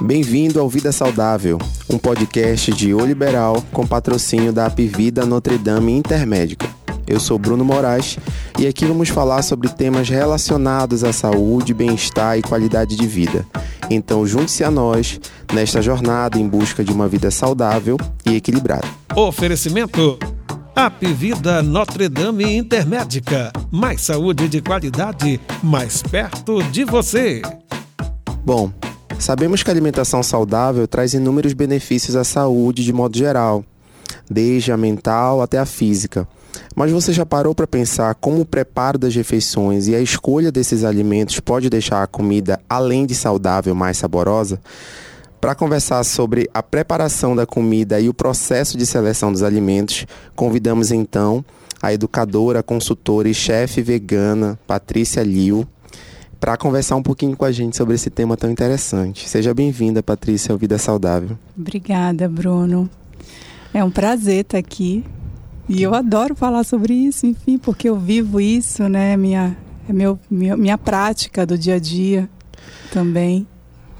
[0.00, 5.92] Bem-vindo ao Vida Saudável, um podcast de O Liberal com patrocínio da Apivida Notre Dame
[5.92, 6.68] Intermédica.
[7.06, 8.18] Eu sou Bruno Moraes
[8.58, 13.46] e aqui vamos falar sobre temas relacionados à saúde, bem-estar e qualidade de vida.
[13.90, 15.20] Então, junte-se a nós
[15.52, 18.88] nesta jornada em busca de uma vida saudável e equilibrada.
[19.14, 20.18] Oferecimento
[20.74, 23.52] Apivida Notre Dame Intermédica.
[23.70, 27.42] Mais saúde de qualidade, mais perto de você.
[28.44, 28.72] Bom,
[29.22, 33.64] sabemos que a alimentação saudável traz inúmeros benefícios à saúde de modo geral,
[34.28, 36.26] desde a mental até a física.
[36.74, 40.82] Mas você já parou para pensar como o preparo das refeições e a escolha desses
[40.82, 44.60] alimentos pode deixar a comida, além de saudável, mais saborosa?
[45.40, 50.90] Para conversar sobre a preparação da comida e o processo de seleção dos alimentos, convidamos
[50.90, 51.44] então
[51.80, 55.66] a educadora, consultora e chefe vegana Patrícia Liu
[56.42, 59.28] para conversar um pouquinho com a gente sobre esse tema tão interessante.
[59.28, 61.38] Seja bem-vinda, Patrícia, ao Vida Saudável.
[61.56, 62.90] Obrigada, Bruno.
[63.72, 65.04] É um prazer estar aqui.
[65.68, 69.16] E eu adoro falar sobre isso, enfim, porque eu vivo isso, né?
[69.16, 69.56] Minha,
[69.88, 72.28] é meu, minha, minha prática do dia a dia
[72.90, 73.46] também.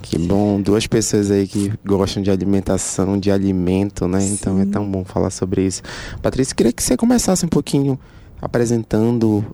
[0.02, 4.18] Que bom, duas pessoas aí que gostam de alimentação, de alimento, né?
[4.18, 4.32] Sim.
[4.32, 5.80] Então é tão bom falar sobre isso.
[6.20, 7.96] Patrícia, queria que você começasse um pouquinho
[8.40, 9.44] apresentando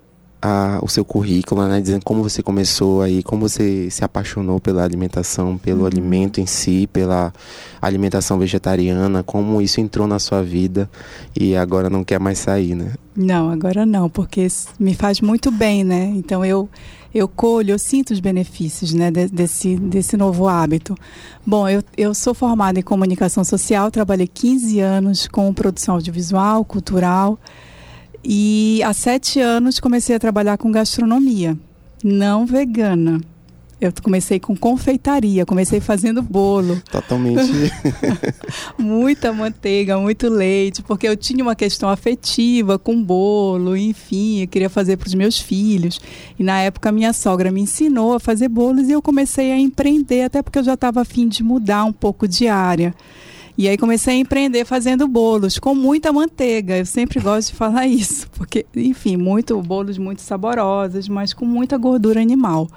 [0.41, 1.81] a, o seu currículo, né?
[1.81, 5.87] Dizendo como você começou aí, como você se apaixonou pela alimentação, pelo uhum.
[5.87, 7.33] alimento em si, pela
[7.81, 10.89] alimentação vegetariana, como isso entrou na sua vida
[11.39, 12.93] e agora não quer mais sair, né?
[13.17, 14.47] Não, agora não, porque
[14.79, 16.13] me faz muito bem, né?
[16.15, 16.69] Então eu
[17.15, 20.95] eu colho, eu sinto os benefícios né, desse, desse novo hábito.
[21.45, 27.39] Bom, eu, eu sou formada em comunicação social, trabalhei 15 anos com produção audiovisual, cultural,
[28.25, 31.57] e há sete anos comecei a trabalhar com gastronomia,
[32.03, 33.21] não vegana.
[33.81, 36.83] Eu comecei com confeitaria, comecei fazendo bolo.
[36.91, 37.73] Totalmente.
[38.77, 44.69] Muita manteiga, muito leite, porque eu tinha uma questão afetiva com bolo, enfim, eu queria
[44.69, 46.01] fazer para os meus filhos.
[46.37, 50.25] E na época minha sogra me ensinou a fazer bolos e eu comecei a empreender,
[50.25, 52.93] até porque eu já estava afim de mudar um pouco de área.
[53.59, 56.79] E aí comecei a empreender fazendo bolos com muita manteiga.
[56.79, 61.77] Eu sempre gosto de falar isso, porque, enfim, muito bolos muito saborosos, mas com muita
[61.77, 62.69] gordura animal.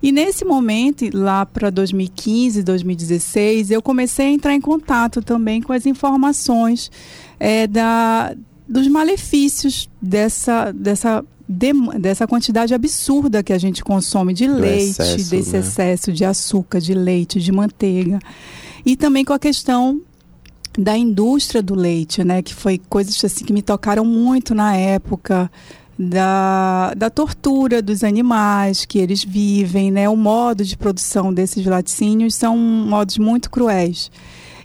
[0.00, 5.72] E nesse momento, lá para 2015, 2016, eu comecei a entrar em contato também com
[5.72, 6.92] as informações
[7.40, 8.32] é, da,
[8.68, 14.90] dos malefícios dessa, dessa de, dessa quantidade absurda que a gente consome de Do leite,
[14.90, 15.58] excesso, desse né?
[15.58, 18.20] excesso de açúcar, de leite, de manteiga.
[18.86, 20.00] E também com a questão
[20.80, 22.40] da indústria do leite, né?
[22.40, 25.50] Que foi coisas assim que me tocaram muito na época.
[26.02, 30.08] Da, da tortura dos animais que eles vivem, né?
[30.08, 34.10] O modo de produção desses laticínios são modos muito cruéis.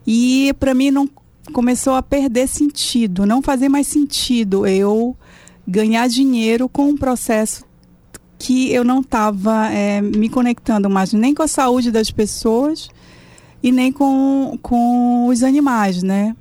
[0.08, 1.10] E para mim não
[1.52, 5.14] começou a perder sentido, não fazer mais sentido eu
[5.68, 7.66] ganhar dinheiro com um processo
[8.40, 12.90] que eu não estava é, me conectando mais nem com a saúde das pessoas
[13.66, 16.36] e nem com, com os animais, né?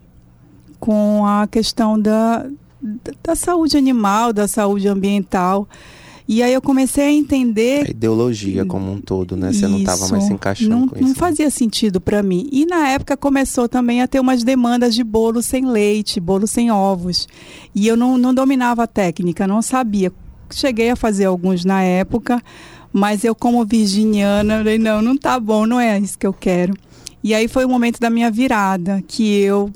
[0.78, 2.44] Com a questão da,
[3.22, 5.66] da saúde animal, da saúde ambiental.
[6.28, 7.86] E aí eu comecei a entender.
[7.86, 9.54] A ideologia como um todo, né?
[9.54, 11.02] Você isso, não estava mais se encaixando não, com isso.
[11.02, 11.14] Não né?
[11.14, 12.46] fazia sentido para mim.
[12.52, 16.70] E na época começou também a ter umas demandas de bolo sem leite, bolo sem
[16.70, 17.26] ovos.
[17.74, 20.12] E eu não, não dominava a técnica, não sabia.
[20.50, 22.38] Cheguei a fazer alguns na época,
[22.92, 26.74] mas eu, como virginiana, falei: não, não tá bom, não é isso que eu quero.
[27.24, 29.70] E aí foi o momento da minha virada, que eu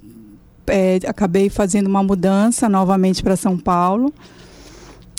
[0.67, 4.13] é, acabei fazendo uma mudança novamente para São Paulo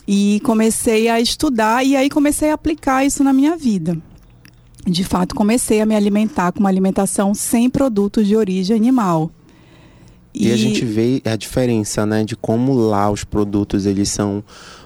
[0.08, 3.98] e comecei a estudar e aí comecei a aplicar isso na minha vida.
[4.86, 9.32] De fato, comecei a me alimentar com uma alimentação sem produtos de origem animal.
[10.32, 14.44] E, e a gente vê a diferença, né, de como lá os produtos eles são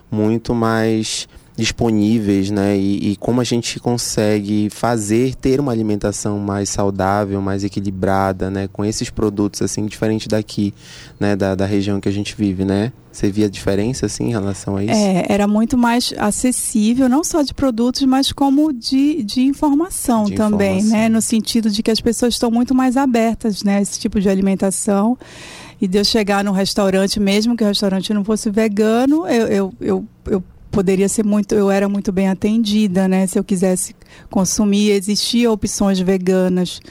[0.09, 2.75] muito mais disponíveis, né?
[2.77, 8.67] E, e, como a gente consegue fazer ter uma alimentação mais saudável, mais equilibrada, né?
[8.71, 10.73] Com esses produtos assim diferente daqui,
[11.19, 11.35] né?
[11.35, 12.91] Da, da região que a gente vive, né?
[13.11, 14.93] Você via diferença assim em relação a isso?
[14.93, 20.33] É, era muito mais acessível, não só de produtos, mas como de, de informação de
[20.33, 20.99] também, informação.
[20.99, 21.09] né?
[21.09, 23.77] No sentido de que as pessoas estão muito mais abertas, né?
[23.77, 25.15] A esse tipo de alimentação
[25.79, 29.73] e de eu chegar num restaurante, mesmo que o restaurante não fosse vegano, eu, eu,
[29.79, 33.27] eu, eu poderia ser muito, eu era muito bem atendida, né?
[33.27, 33.95] Se eu quisesse
[34.29, 36.81] consumir, existiam opções veganas,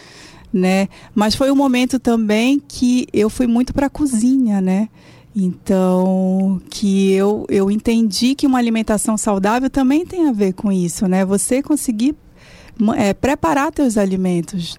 [0.52, 0.88] né?
[1.12, 4.88] Mas foi um momento também que eu fui muito para a cozinha, né?
[5.34, 11.08] Então, que eu, eu entendi que uma alimentação saudável também tem a ver com isso,
[11.08, 11.24] né?
[11.24, 12.14] Você conseguir
[12.96, 14.76] é, preparar teus alimentos,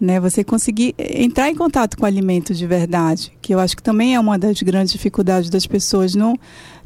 [0.00, 0.20] né?
[0.20, 4.20] Você conseguir entrar em contato com alimento de verdade, que eu acho que também é
[4.20, 6.38] uma das grandes dificuldades das pessoas não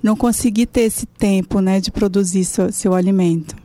[0.03, 3.62] não conseguir ter esse tempo, né, de produzir seu, seu alimento.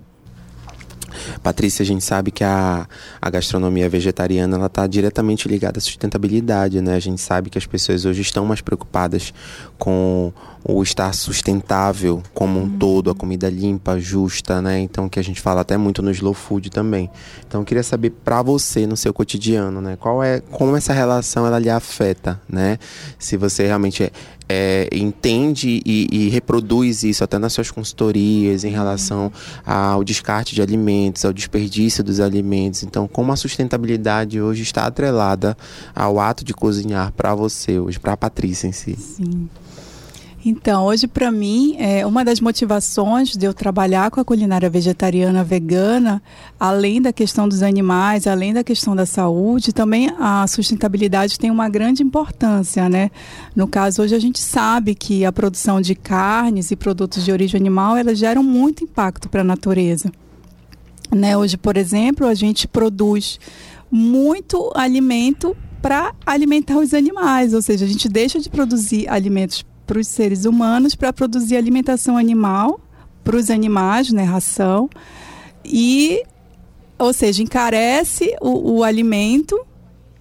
[1.42, 2.88] Patrícia, a gente sabe que a,
[3.22, 6.96] a gastronomia vegetariana ela está diretamente ligada à sustentabilidade, né?
[6.96, 9.34] A gente sabe que as pessoas hoje estão mais preocupadas
[9.78, 10.32] com
[10.64, 12.78] o estar sustentável como um uhum.
[12.78, 14.80] todo, a comida limpa, justa, né?
[14.80, 17.10] Então que a gente fala até muito no slow food também.
[17.48, 19.96] Então eu queria saber para você no seu cotidiano, né?
[19.96, 22.78] Qual é como essa relação ela lhe afeta, né?
[23.18, 24.12] Se você realmente
[24.50, 29.32] é, entende e, e, reproduz isso até nas suas consultorias em relação
[29.66, 32.84] ao descarte de alimentos, ao desperdício dos alimentos.
[32.84, 35.58] Então, como a sustentabilidade hoje está atrelada
[35.94, 38.96] ao ato de cozinhar para você hoje, para a Patrícia em si?
[38.96, 39.50] Sim.
[40.50, 45.44] Então, hoje para mim, é uma das motivações de eu trabalhar com a culinária vegetariana
[45.44, 46.24] vegana,
[46.58, 51.68] além da questão dos animais, além da questão da saúde, também a sustentabilidade tem uma
[51.68, 53.12] grande importância, né?
[53.54, 57.60] No caso, hoje a gente sabe que a produção de carnes e produtos de origem
[57.60, 60.10] animal, elas geram muito impacto para a natureza.
[61.14, 61.36] Né?
[61.36, 63.38] Hoje, por exemplo, a gente produz
[63.92, 70.00] muito alimento para alimentar os animais, ou seja, a gente deixa de produzir alimentos para
[70.00, 72.80] os seres humanos para produzir alimentação animal
[73.24, 74.90] para os animais, né, ração.
[75.66, 76.24] E,
[76.98, 79.60] ou seja, encarece o, o alimento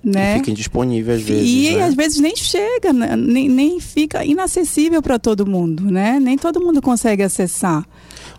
[0.03, 0.35] né?
[0.35, 1.51] E fica indisponível às vezes.
[1.51, 1.83] E né?
[1.83, 3.17] às vezes nem chega, né?
[3.17, 6.21] nem, nem fica inacessível para todo mundo, né?
[6.21, 7.85] Nem todo mundo consegue acessar.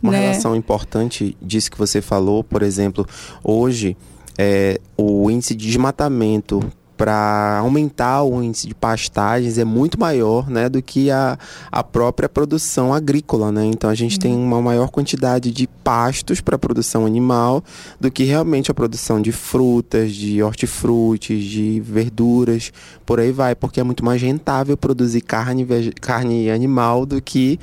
[0.01, 0.21] Uma né?
[0.21, 3.05] relação importante disso que você falou, por exemplo,
[3.43, 3.97] hoje
[4.37, 6.61] é, o índice de desmatamento
[6.97, 11.37] para aumentar o índice de pastagens é muito maior né, do que a,
[11.71, 13.51] a própria produção agrícola.
[13.51, 13.65] Né?
[13.65, 14.21] Então a gente uhum.
[14.21, 17.63] tem uma maior quantidade de pastos para produção animal
[17.99, 22.73] do que realmente a produção de frutas, de hortifrutis, de verduras,
[23.05, 25.65] por aí vai, porque é muito mais rentável produzir carne,
[26.01, 27.59] carne animal do que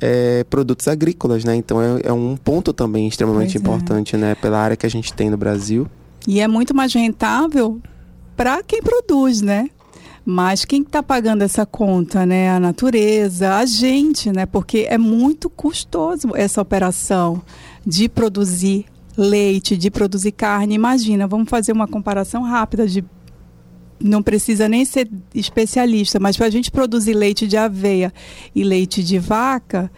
[0.00, 1.56] é, produtos agrícolas, né?
[1.56, 3.58] Então é, é, um ponto também extremamente pois é.
[3.58, 4.18] importante, é.
[4.18, 4.34] né?
[4.34, 5.88] Pela área que a gente tem no Brasil.
[6.26, 7.80] E é muito mais rentável
[8.36, 9.70] para quem produz, né?
[10.24, 12.50] Mas quem está pagando essa conta, né?
[12.50, 14.44] A natureza, a gente, né?
[14.44, 17.40] Porque é muito custoso essa operação
[17.86, 18.86] de produzir
[19.16, 20.74] leite, de produzir carne.
[20.74, 23.04] Imagina, vamos fazer uma comparação rápida de
[23.98, 28.12] não precisa nem ser especialista, mas para a gente produzir leite de aveia
[28.54, 29.90] e leite de vaca,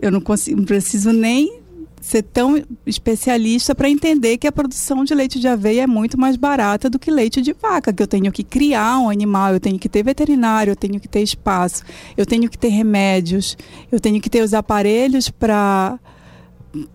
[0.00, 1.60] eu não, consigo, não preciso nem
[2.06, 6.36] ser tão especialista para entender que a produção de leite de aveia é muito mais
[6.36, 9.76] barata do que leite de vaca, que eu tenho que criar um animal, eu tenho
[9.76, 11.82] que ter veterinário, eu tenho que ter espaço,
[12.16, 13.58] eu tenho que ter remédios,
[13.90, 15.98] eu tenho que ter os aparelhos para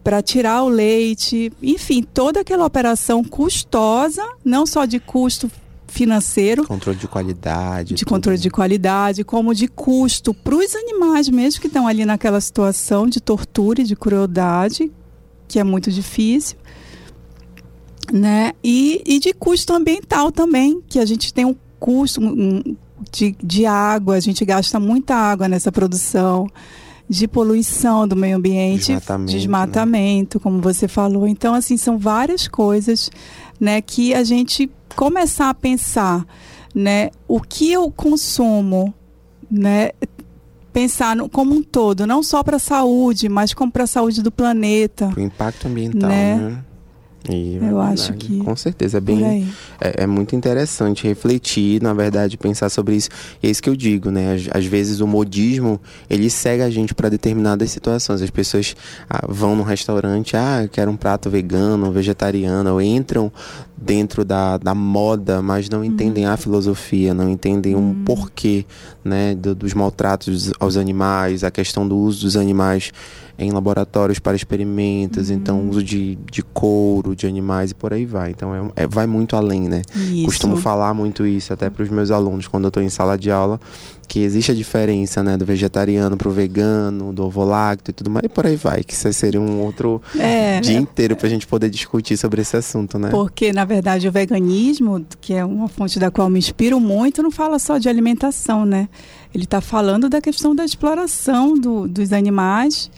[0.04, 5.50] para tirar o leite, enfim, toda aquela operação custosa, não só de custo
[5.88, 8.10] financeiro, controle de qualidade, de tudo.
[8.10, 13.08] controle de qualidade, como de custo para os animais mesmo que estão ali naquela situação
[13.08, 14.92] de tortura e de crueldade,
[15.52, 16.58] que é muito difícil,
[18.12, 18.54] né?
[18.64, 22.22] E, e de custo ambiental também, que a gente tem um custo
[23.12, 26.48] de, de água, a gente gasta muita água nessa produção
[27.10, 30.42] de poluição do meio ambiente, desmatamento, desmatamento né?
[30.42, 31.28] como você falou.
[31.28, 33.10] Então, assim, são várias coisas,
[33.60, 36.26] né, que a gente começar a pensar,
[36.74, 38.94] né, o que eu consumo,
[39.50, 39.90] né,
[40.72, 44.22] pensar no, como um todo, não só para a saúde, mas como para a saúde
[44.22, 45.14] do planeta.
[45.16, 46.36] O impacto ambiental, né?
[46.36, 46.64] né?
[47.30, 49.48] E, eu acho que com certeza é bem
[49.80, 53.10] é, é, muito interessante refletir na verdade pensar sobre isso.
[53.44, 54.34] E é isso que eu digo né?
[54.34, 58.22] Às, às vezes o modismo ele cega a gente para determinadas situações.
[58.22, 58.76] As pessoas
[59.08, 63.32] ah, vão no restaurante ah eu quero um prato vegano vegetariano ou entram
[63.78, 66.34] dentro da, da moda mas não entendem uhum.
[66.34, 67.92] a filosofia não entendem uhum.
[67.92, 68.66] um porquê
[69.04, 72.92] né do, dos maltratos aos animais a questão do uso dos animais
[73.44, 75.36] em laboratórios para experimentos, uhum.
[75.36, 78.32] então uso de, de couro, de animais e por aí vai.
[78.32, 79.82] Então é, é vai muito além, né?
[79.96, 80.26] Isso.
[80.26, 83.32] Costumo falar muito isso até para os meus alunos quando eu estou em sala de
[83.32, 83.60] aula,
[84.12, 88.26] que existe a diferença, né, do vegetariano para o vegano, do ovolacto e tudo mais,
[88.26, 91.48] e por aí vai, que isso seria um outro é, dia inteiro para a gente
[91.48, 93.10] poder discutir sobre esse assunto, né?
[93.10, 97.32] Porque, na verdade, o veganismo, que é uma fonte da qual me inspiro muito, não
[97.32, 98.90] fala só de alimentação, né?
[99.34, 102.92] Ele está falando da questão da exploração do, dos animais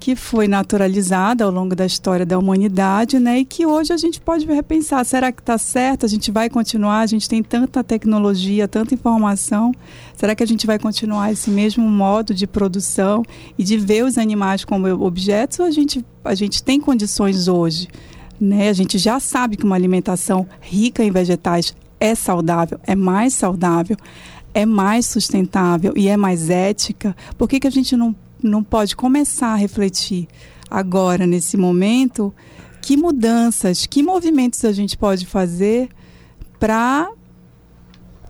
[0.00, 3.40] que foi naturalizada ao longo da história da humanidade, né?
[3.40, 6.06] E que hoje a gente pode repensar, será que está certo?
[6.06, 7.00] A gente vai continuar?
[7.00, 9.72] A gente tem tanta tecnologia, tanta informação.
[10.16, 13.22] Será que a gente vai continuar esse mesmo modo de produção
[13.58, 15.58] e de ver os animais como objetos?
[15.58, 17.88] Ou a gente, a gente tem condições hoje,
[18.40, 18.68] Né?
[18.68, 23.96] A gente já sabe que uma alimentação rica em vegetais é saudável, é mais saudável,
[24.54, 27.16] é mais sustentável e é mais ética.
[27.36, 30.28] Por que, que a gente não, não pode começar a refletir
[30.70, 32.32] agora, nesse momento,
[32.80, 35.88] que mudanças, que movimentos a gente pode fazer
[36.58, 37.10] para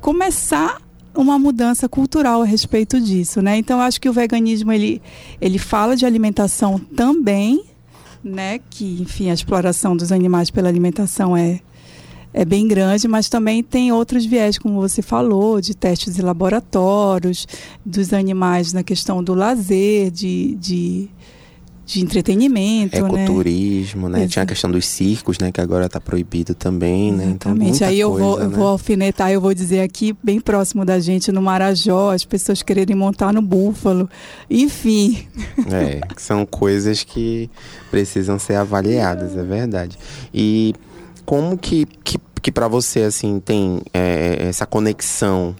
[0.01, 0.81] começar
[1.15, 3.57] uma mudança cultural a respeito disso, né?
[3.57, 5.03] Então acho que o veganismo ele,
[5.41, 7.65] ele fala de alimentação também,
[8.23, 8.61] né?
[8.71, 11.61] Que enfim a exploração dos animais pela alimentação é
[12.33, 17.47] é bem grande, mas também tem outros viés, como você falou, de testes em laboratórios,
[17.85, 21.11] dos animais na questão do lazer, de, de
[21.89, 24.19] de entretenimento, Ecoturismo, né?
[24.19, 24.29] né?
[24.29, 25.51] Tinha a questão dos circos, né?
[25.51, 27.25] Que agora está proibido também, né?
[27.25, 27.83] Então, Exatamente.
[27.83, 28.45] Aí eu, coisa, vou, né?
[28.45, 32.63] eu vou alfinetar, eu vou dizer aqui, bem próximo da gente, no Marajó, as pessoas
[32.63, 34.07] quererem montar no búfalo.
[34.51, 35.27] Enfim.
[35.73, 37.49] É, são coisas que
[37.91, 39.99] precisam ser avaliadas, é verdade.
[40.33, 40.75] E
[41.29, 45.55] como que, que, que para você, assim, tem é, essa conexão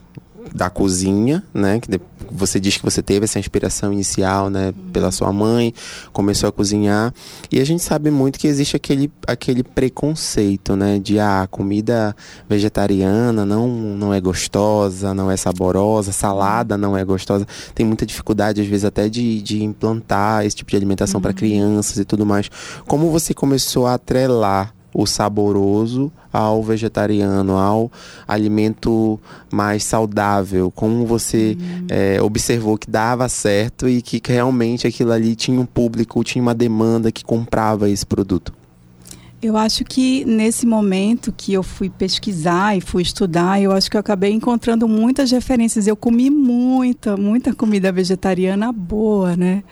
[0.51, 1.79] da cozinha, né?
[1.79, 4.73] Que você diz que você teve essa inspiração inicial, né?
[4.91, 5.71] Pela sua mãe,
[6.11, 7.13] começou a cozinhar.
[7.51, 10.97] E a gente sabe muito que existe aquele, aquele preconceito, né?
[10.97, 12.15] De ah, comida
[12.49, 17.45] vegetariana não, não é gostosa, não é saborosa, salada não é gostosa.
[17.75, 21.21] Tem muita dificuldade, às vezes, até de, de implantar esse tipo de alimentação uhum.
[21.21, 22.49] para crianças e tudo mais.
[22.87, 27.91] Como você começou a atrelar o saboroso ao vegetariano, ao
[28.27, 29.19] alimento
[29.51, 30.71] mais saudável?
[30.71, 31.87] Como você uhum.
[31.89, 36.41] é, observou que dava certo e que, que realmente aquilo ali tinha um público, tinha
[36.41, 38.53] uma demanda que comprava esse produto?
[39.41, 43.95] Eu acho que nesse momento que eu fui pesquisar e fui estudar, eu acho que
[43.95, 45.87] eu acabei encontrando muitas referências.
[45.87, 49.63] Eu comi muita, muita comida vegetariana boa, né?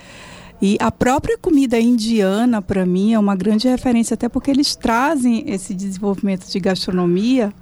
[0.61, 5.43] E a própria comida indiana, para mim, é uma grande referência, até porque eles trazem
[5.47, 7.53] esse desenvolvimento de gastronomia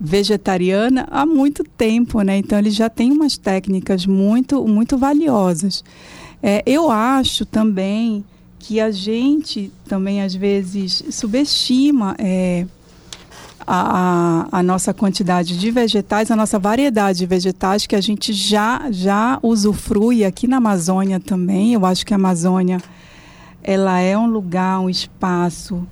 [0.00, 2.38] vegetariana há muito tempo, né?
[2.38, 5.84] Então eles já têm umas técnicas muito, muito valiosas.
[6.42, 8.24] É, eu acho também
[8.58, 12.66] que a gente também às vezes subestima é,
[13.66, 18.90] a, a, nossa quantidade de vegetais, a nossa variedade de vegetais que a gente já,
[18.90, 21.74] já usufrui aqui na Amazônia também.
[21.74, 22.80] Eu acho que a Amazônia
[23.62, 25.86] ela é um lugar, um espaço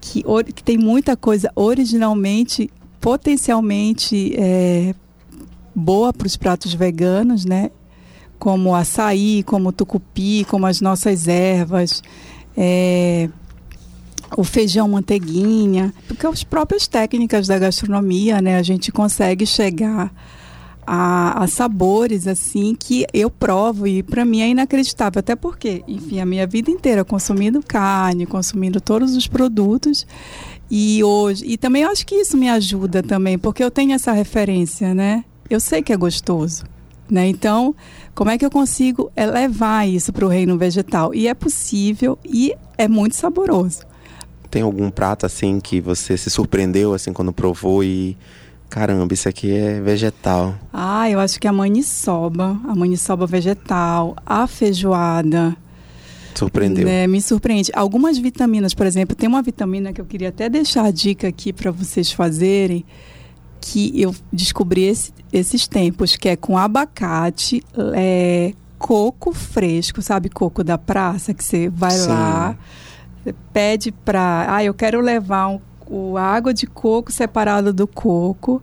[0.00, 0.22] que,
[0.54, 4.94] que tem muita coisa originalmente, potencialmente é,
[5.74, 7.70] boa para os pratos veganos, né?
[8.38, 12.02] Como açaí, como tucupi, como as nossas ervas.
[12.56, 13.28] É,
[14.36, 20.12] o feijão manteiguinha, porque as próprias técnicas da gastronomia, né, a gente consegue chegar
[20.86, 26.20] a, a sabores assim que eu provo e para mim é inacreditável, até porque, enfim,
[26.20, 30.06] a minha vida inteira consumindo carne, consumindo todos os produtos
[30.70, 34.94] e hoje e também acho que isso me ajuda também, porque eu tenho essa referência,
[34.94, 35.24] né?
[35.48, 36.64] Eu sei que é gostoso.
[37.10, 37.26] Né?
[37.26, 37.74] Então,
[38.14, 41.12] como é que eu consigo levar isso para o reino vegetal?
[41.12, 43.89] E é possível e é muito saboroso.
[44.50, 48.16] Tem algum prato assim que você se surpreendeu assim quando provou e
[48.70, 50.54] caramba, isso aqui é vegetal?
[50.72, 55.56] Ah, eu acho que a maniçoba, a maniçoba vegetal, a feijoada.
[56.34, 56.86] Surpreendeu.
[56.86, 57.72] Né, me surpreende.
[57.74, 61.52] Algumas vitaminas, por exemplo, tem uma vitamina que eu queria até deixar a dica aqui
[61.52, 62.84] para vocês fazerem,
[63.60, 67.62] que eu descobri esse, esses tempos, que é com abacate,
[67.94, 72.08] é, coco fresco, sabe coco da praça, que você vai Sim.
[72.08, 72.56] lá
[73.52, 74.46] pede para.
[74.48, 78.62] Ah, eu quero levar um, o água de coco separada do coco.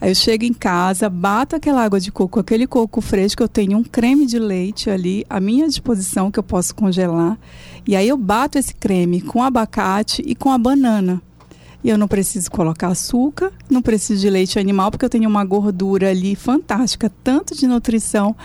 [0.00, 3.76] Aí eu chego em casa, bato aquela água de coco, aquele coco fresco, eu tenho
[3.76, 7.36] um creme de leite ali à minha disposição que eu posso congelar.
[7.84, 11.20] E aí eu bato esse creme com abacate e com a banana.
[11.82, 15.44] E eu não preciso colocar açúcar, não preciso de leite animal, porque eu tenho uma
[15.44, 18.36] gordura ali fantástica, tanto de nutrição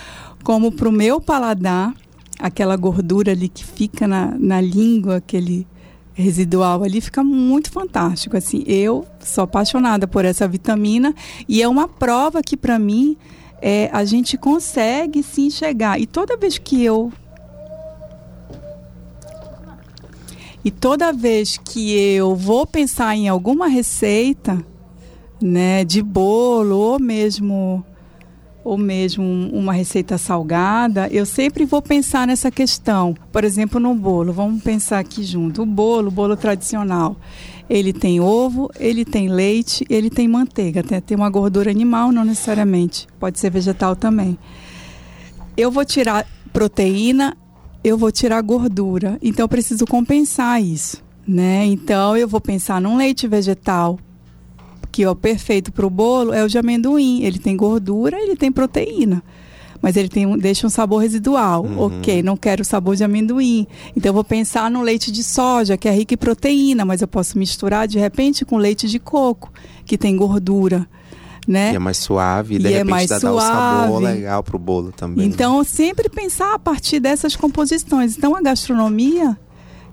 [0.44, 1.94] como para o meu paladar
[2.40, 5.68] aquela gordura ali que fica na, na língua, aquele
[6.14, 8.38] residual ali, fica muito fantástico.
[8.38, 11.14] Assim, eu sou apaixonada por essa vitamina
[11.48, 13.18] e é uma prova que para mim
[13.62, 16.00] é, a gente consegue sim chegar.
[16.00, 17.12] E toda vez que eu
[20.66, 24.66] E toda vez que eu vou pensar em alguma receita,
[25.42, 27.84] né, de bolo ou mesmo
[28.64, 33.16] ou mesmo uma receita salgada, eu sempre vou pensar nessa questão.
[33.32, 35.64] Por exemplo, no bolo, vamos pensar aqui junto.
[35.64, 37.16] O bolo, o bolo tradicional,
[37.70, 40.82] ele tem ovo, ele tem leite, ele tem manteiga.
[40.84, 43.08] Tem, tem uma gordura animal, não necessariamente.
[43.20, 44.38] Pode ser vegetal também.
[45.58, 47.36] Eu vou tirar proteína,
[47.84, 49.18] eu vou tirar gordura.
[49.22, 51.04] Então eu preciso compensar isso.
[51.28, 51.66] né?
[51.66, 53.98] Então eu vou pensar num leite vegetal
[54.94, 57.24] que o perfeito para o bolo é o de amendoim.
[57.24, 59.24] Ele tem gordura, ele tem proteína
[59.82, 61.66] mas ele tem deixa um sabor residual.
[61.66, 61.78] Uhum.
[61.78, 63.68] Ok, não quero o sabor de amendoim.
[63.94, 67.08] Então eu vou pensar no leite de soja, que é rico em proteína, mas eu
[67.08, 69.52] posso misturar de repente com leite de coco,
[69.86, 70.88] que tem gordura.
[71.46, 71.74] Né?
[71.74, 73.36] E é mais suave, e de e é repente é mais dá, suave.
[73.38, 75.28] dá um sabor legal pro bolo também.
[75.28, 75.34] Né?
[75.34, 75.64] Então, né?
[75.66, 78.18] sempre pensar a partir dessas composições.
[78.18, 79.38] Então, a gastronomia,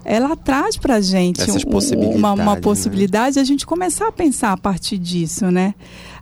[0.05, 2.61] ela traz pra gente um, uma, uma né?
[2.61, 3.43] possibilidade né?
[3.43, 5.75] a gente começar a pensar a partir disso, né?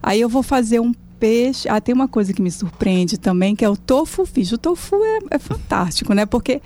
[0.02, 1.68] Aí eu vou fazer um peixe.
[1.68, 4.52] Ah, tem uma coisa que me surpreende também, que é o tofu fish.
[4.52, 6.26] O tofu é, é fantástico, né?
[6.26, 6.60] Porque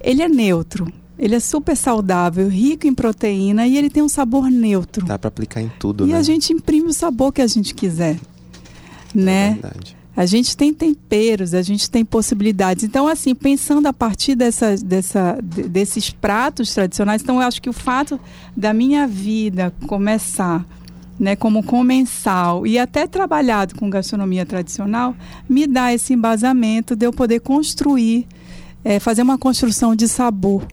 [0.00, 0.92] ele é neutro.
[1.18, 5.04] Ele é super saudável, rico em proteína e ele tem um sabor neutro.
[5.04, 6.12] Dá para aplicar em tudo, e né?
[6.12, 8.18] E a gente imprime o sabor que a gente quiser, é
[9.12, 9.58] né?
[9.60, 9.97] Verdade.
[10.18, 12.82] A gente tem temperos, a gente tem possibilidades.
[12.82, 17.72] Então, assim, pensando a partir dessa, dessa, desses pratos tradicionais, então eu acho que o
[17.72, 18.18] fato
[18.56, 20.66] da minha vida começar
[21.20, 25.14] né, como comensal e até trabalhado com gastronomia tradicional,
[25.48, 28.26] me dá esse embasamento de eu poder construir,
[28.84, 30.66] é, fazer uma construção de sabor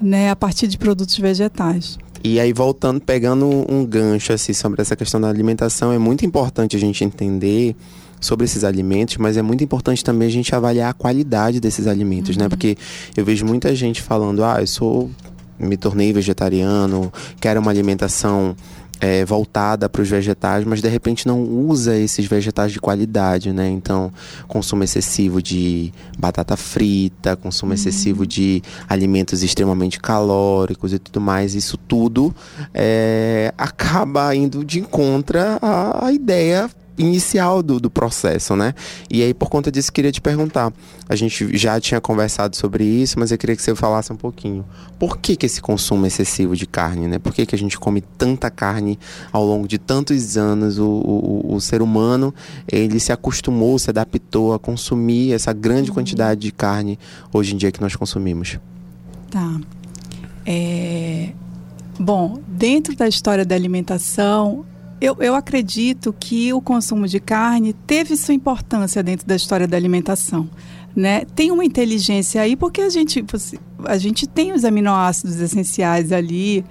[0.00, 2.00] né, a partir de produtos vegetais.
[2.24, 6.74] E aí, voltando, pegando um gancho assim, sobre essa questão da alimentação, é muito importante
[6.74, 7.76] a gente entender
[8.22, 12.36] sobre esses alimentos, mas é muito importante também a gente avaliar a qualidade desses alimentos,
[12.36, 12.44] né?
[12.44, 12.46] uhum.
[12.46, 12.48] né?
[12.48, 12.78] Porque
[13.16, 15.10] eu vejo muita gente falando, ah, eu sou
[15.58, 18.56] me tornei vegetariano, quero uma alimentação
[19.00, 23.68] é, voltada para os vegetais, mas de repente não usa esses vegetais de qualidade, né?
[23.68, 24.12] Então,
[24.46, 27.74] consumo excessivo de batata frita, consumo uhum.
[27.74, 32.32] excessivo de alimentos extremamente calóricos e tudo mais, isso tudo
[32.72, 38.74] é, acaba indo de encontro à, à ideia inicial do, do processo, né?
[39.10, 40.72] E aí, por conta disso, queria te perguntar.
[41.08, 44.64] A gente já tinha conversado sobre isso, mas eu queria que você falasse um pouquinho.
[44.98, 47.18] Por que, que esse consumo excessivo de carne, né?
[47.18, 48.98] Por que, que a gente come tanta carne
[49.32, 50.78] ao longo de tantos anos?
[50.78, 52.34] O, o, o ser humano,
[52.70, 55.94] ele se acostumou, se adaptou a consumir essa grande uhum.
[55.94, 56.98] quantidade de carne
[57.32, 58.58] hoje em dia que nós consumimos.
[59.30, 59.60] Tá.
[60.44, 61.30] É...
[61.98, 64.64] Bom, dentro da história da alimentação,
[65.02, 69.76] eu, eu acredito que o consumo de carne teve sua importância dentro da história da
[69.76, 70.48] alimentação.
[70.94, 71.24] Né?
[71.34, 73.24] Tem uma inteligência aí, porque a gente,
[73.84, 76.64] a gente tem os aminoácidos essenciais ali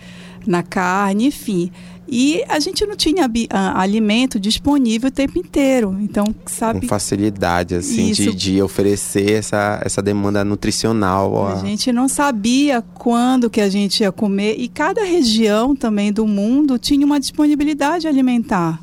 [0.48, 1.72] na carne, enfim.
[2.14, 3.32] E a gente não tinha
[3.74, 5.96] alimento disponível o tempo inteiro.
[6.02, 6.82] Então, sabe.
[6.82, 11.48] Com facilidade, assim, de, de, oferecer essa, essa demanda nutricional.
[11.48, 11.54] A...
[11.54, 14.56] a gente não sabia quando que a gente ia comer.
[14.60, 18.82] E cada região também do mundo tinha uma disponibilidade alimentar.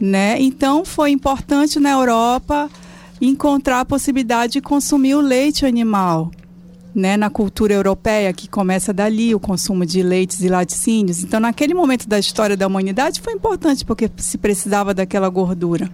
[0.00, 0.40] Né?
[0.40, 2.70] Então, foi importante na Europa
[3.20, 6.30] encontrar a possibilidade de consumir o leite animal
[6.98, 11.22] né, na cultura europeia, que começa dali, o consumo de leites e laticínios.
[11.22, 15.88] Então, naquele momento da história da humanidade, foi importante, porque se precisava daquela gordura.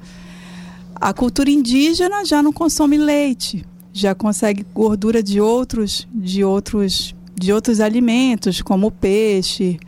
[0.94, 7.52] A cultura indígena já não consome leite, já consegue gordura de outros, de outros, de
[7.52, 9.78] outros alimentos, como peixe.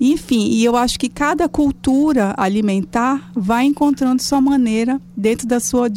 [0.00, 5.88] Enfim, e eu acho que cada cultura alimentar vai encontrando sua maneira dentro da sua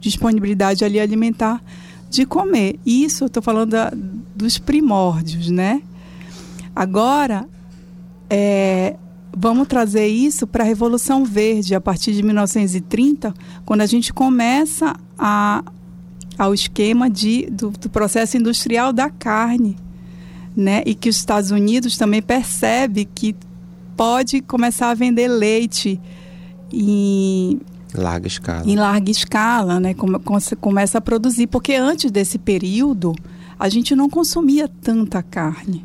[0.00, 1.62] disponibilidade ali alimentar
[2.14, 2.78] de comer.
[2.86, 3.92] Isso eu estou falando da,
[4.34, 5.82] dos primórdios, né?
[6.74, 7.46] Agora,
[8.28, 8.96] é,
[9.36, 14.96] vamos trazer isso para a Revolução Verde, a partir de 1930, quando a gente começa
[15.18, 15.64] a,
[16.38, 19.76] ao esquema de, do, do processo industrial da carne.
[20.56, 20.84] Né?
[20.86, 23.34] E que os Estados Unidos também percebe que
[23.96, 26.00] pode começar a vender leite
[26.72, 27.60] em,
[27.94, 28.64] Larga escala.
[28.66, 29.94] Em larga escala, né?
[29.94, 30.18] Come,
[30.60, 31.46] começa a produzir.
[31.46, 33.14] Porque antes desse período,
[33.58, 35.82] a gente não consumia tanta carne,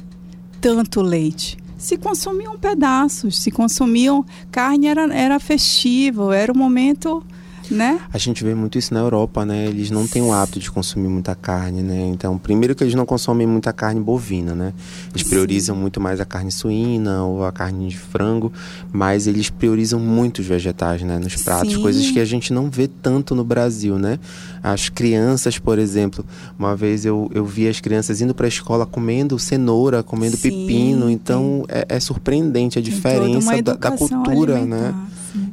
[0.60, 1.58] tanto leite.
[1.78, 4.26] Se consumiam pedaços, se consumiam.
[4.52, 7.24] Carne era, era festivo, era o momento
[7.70, 8.00] né?
[8.12, 9.66] A gente vê muito isso na Europa, né?
[9.66, 12.08] Eles não têm o hábito de consumir muita carne, né?
[12.08, 14.74] Então, primeiro que eles não consomem muita carne bovina, né?
[15.12, 15.30] Eles Sim.
[15.30, 18.52] priorizam muito mais a carne suína ou a carne de frango,
[18.92, 21.20] mas eles priorizam muito os vegetais, né?
[21.20, 21.82] Nos pratos, Sim.
[21.82, 24.20] coisas que a gente não vê tanto no Brasil, né?
[24.64, 26.26] As crianças, por exemplo,
[26.58, 30.50] uma vez eu, eu vi as crianças indo para a escola comendo cenoura, comendo Sim,
[30.50, 34.60] pepino, então é, é, surpreendente a diferença da, da, cultura, né?
[34.60, 34.92] alimentar.
[34.92, 35.08] né?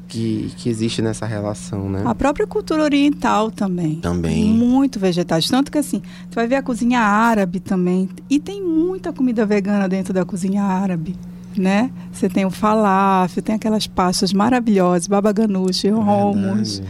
[0.07, 2.03] Que, que existe nessa relação, né?
[2.05, 3.97] A própria cultura oriental também.
[3.97, 4.45] Também.
[4.45, 5.49] Muito vegetais.
[5.49, 8.09] Tanto que assim, tu vai ver a cozinha árabe também.
[8.31, 11.17] E tem muita comida vegana dentro da cozinha árabe.
[11.57, 11.91] Né?
[12.13, 16.83] Você tem o falafel, tem aquelas pastas maravilhosas, baba ganoush, hummus,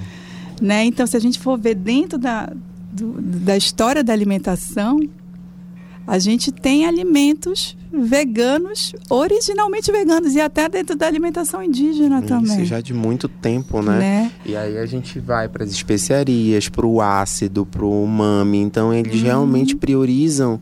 [0.60, 0.84] né?
[0.84, 2.52] Então, se a gente for ver dentro da,
[2.92, 4.98] do, da história da alimentação,
[6.06, 12.64] a gente tem alimentos veganos, originalmente veganos, e até dentro da alimentação indígena Isso, também.
[12.64, 13.98] já de muito tempo, né?
[13.98, 14.32] né?
[14.44, 18.58] E aí a gente vai para as especiarias, para o ácido, para o umami.
[18.58, 19.26] Então eles uhum.
[19.26, 20.60] realmente priorizam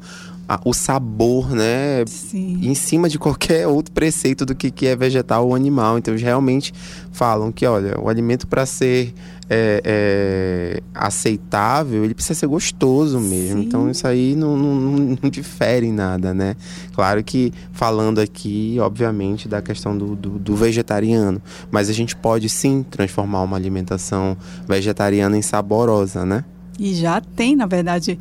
[0.48, 2.04] a, o sabor, né?
[2.06, 2.60] Sim.
[2.62, 5.98] Em cima de qualquer outro preceito do que, que é vegetal ou animal.
[5.98, 6.72] Então, eles realmente
[7.12, 9.14] falam que, olha, o alimento para ser
[9.48, 13.60] é, é, aceitável, ele precisa ser gostoso mesmo.
[13.60, 13.66] Sim.
[13.66, 16.56] Então, isso aí não, não, não, difere em nada, né?
[16.92, 21.40] Claro que falando aqui, obviamente, da questão do, do, do vegetariano.
[21.70, 26.44] Mas a gente pode sim transformar uma alimentação vegetariana em saborosa, né?
[26.78, 28.18] E já tem, na verdade,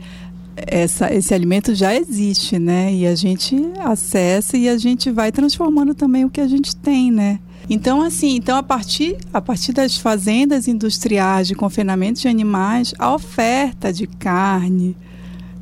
[0.55, 2.93] essa, esse alimento já existe, né?
[2.93, 7.11] E a gente acessa e a gente vai transformando também o que a gente tem,
[7.11, 7.39] né?
[7.69, 13.13] Então, assim, então a partir, a partir das fazendas industriais de confinamento de animais, a
[13.13, 14.95] oferta de carne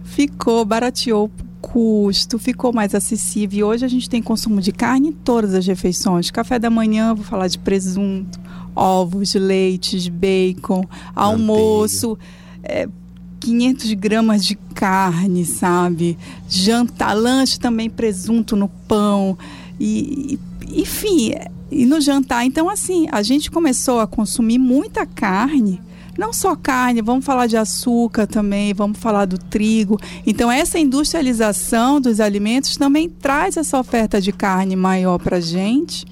[0.04, 3.60] ficou, barateou o custo, ficou mais acessível.
[3.60, 6.32] E hoje a gente tem consumo de carne em todas as refeições.
[6.32, 8.39] Café da manhã, vou falar de presunto,
[8.75, 10.84] ovos, leites, bacon,
[11.15, 12.17] almoço.
[12.63, 12.88] É,
[13.41, 16.17] 500 gramas de carne, sabe?
[16.47, 19.38] Jantar, lanche também, presunto no pão.
[19.80, 20.39] E,
[20.71, 21.34] enfim,
[21.71, 22.45] e no jantar.
[22.45, 25.82] Então, assim, a gente começou a consumir muita carne.
[26.17, 29.99] Não só carne, vamos falar de açúcar também, vamos falar do trigo.
[30.27, 36.06] Então, essa industrialização dos alimentos também traz essa oferta de carne maior para a gente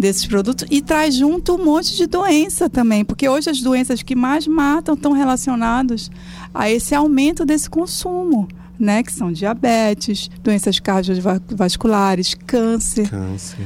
[0.00, 4.16] desses produtos e traz junto um monte de doença também, porque hoje as doenças que
[4.16, 6.10] mais matam estão relacionadas
[6.54, 8.48] a esse aumento desse consumo.
[8.78, 13.10] Né, que são diabetes, doenças cardiovasculares, câncer.
[13.10, 13.58] Câncer.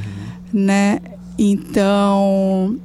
[0.52, 1.00] Né?
[1.38, 2.76] Então,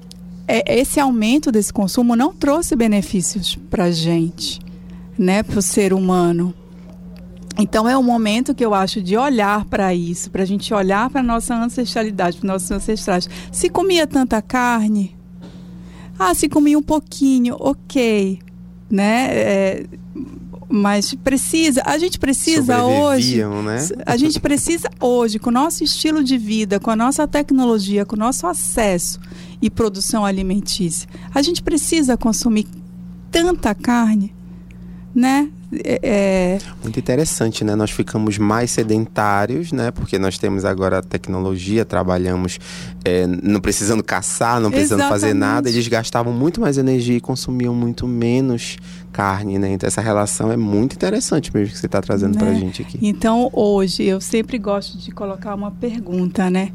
[0.47, 4.59] é, esse aumento desse consumo não trouxe benefícios para a gente,
[5.17, 6.53] né, para o ser humano.
[7.59, 11.09] Então é um momento que eu acho de olhar para isso, para a gente olhar
[11.09, 13.29] para nossa ancestralidade, para nossos ancestrais.
[13.51, 15.15] Se comia tanta carne,
[16.17, 18.39] ah, se comia um pouquinho, ok,
[18.89, 19.27] né?
[19.31, 19.85] É,
[20.69, 23.77] mas precisa, a gente precisa hoje, né?
[24.05, 28.15] a gente precisa hoje, com o nosso estilo de vida, com a nossa tecnologia, com
[28.15, 29.19] o nosso acesso
[29.61, 32.67] e produção alimentícia, a gente precisa consumir
[33.31, 34.33] tanta carne,
[35.13, 35.49] né?
[35.71, 36.57] É, é...
[36.81, 37.75] Muito interessante, né?
[37.75, 39.91] Nós ficamos mais sedentários, né?
[39.91, 42.59] Porque nós temos agora a tecnologia, trabalhamos
[43.05, 45.21] é, não precisando caçar, não precisando Exatamente.
[45.21, 45.69] fazer nada.
[45.69, 48.77] Eles gastavam muito mais energia e consumiam muito menos
[49.11, 49.73] carne, né?
[49.73, 52.39] Então essa relação é muito interessante mesmo que você está trazendo né?
[52.39, 52.97] para a gente aqui.
[53.01, 56.71] Então hoje eu sempre gosto de colocar uma pergunta, né?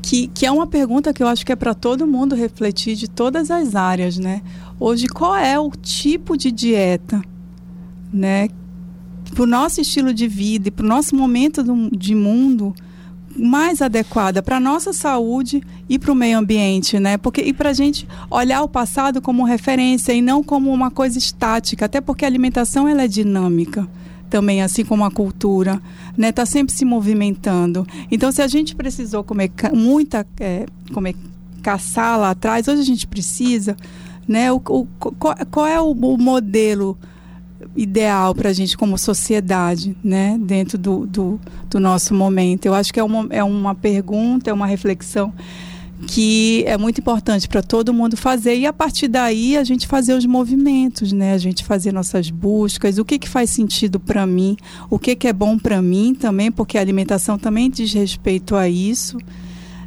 [0.00, 3.08] Que, que é uma pergunta que eu acho que é para todo mundo refletir de
[3.08, 4.42] todas as áreas, né?
[4.80, 7.22] Hoje, qual é o tipo de dieta
[8.12, 8.48] né,
[9.34, 12.74] para o nosso estilo de vida e para o nosso momento do, de mundo
[13.36, 17.16] mais adequada para a nossa saúde e para o meio ambiente, né?
[17.16, 21.18] Porque, e para a gente olhar o passado como referência e não como uma coisa
[21.18, 23.88] estática, até porque a alimentação ela é dinâmica
[24.28, 25.80] também, assim como a cultura,
[26.16, 26.30] né?
[26.30, 27.86] Está sempre se movimentando.
[28.10, 31.14] Então, se a gente precisou comer muita, é, comer
[31.62, 33.76] caçar lá atrás, hoje a gente precisa,
[34.26, 34.50] né?
[34.50, 34.86] O, o
[35.18, 36.98] qual, qual, é o, o modelo
[37.76, 42.66] ideal para a gente como sociedade, né, dentro do, do, do, nosso momento.
[42.66, 45.32] Eu acho que é uma, é uma pergunta, é uma reflexão
[46.06, 50.14] que é muito importante para todo mundo fazer e a partir daí a gente fazer
[50.14, 51.32] os movimentos, né?
[51.32, 54.56] A gente fazer nossas buscas, o que que faz sentido para mim,
[54.90, 58.68] o que que é bom para mim também, porque a alimentação também diz respeito a
[58.68, 59.16] isso,